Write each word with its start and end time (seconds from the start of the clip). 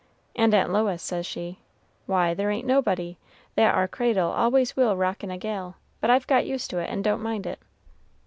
and 0.35 0.51
Aunt 0.55 0.71
Lois 0.73 0.99
says 1.03 1.27
she, 1.27 1.59
'Why, 2.07 2.33
there 2.33 2.49
ain't 2.49 2.65
nobody. 2.65 3.19
That 3.53 3.75
ar 3.75 3.87
cradle 3.87 4.31
always 4.31 4.75
will 4.75 4.97
rock 4.97 5.23
in 5.23 5.29
a 5.29 5.37
gale, 5.37 5.75
but 5.99 6.09
I've 6.09 6.25
got 6.25 6.47
used 6.47 6.71
to 6.71 6.79
it, 6.79 6.89
and 6.89 7.03
don't 7.03 7.21
mind 7.21 7.45
it.' 7.45 7.59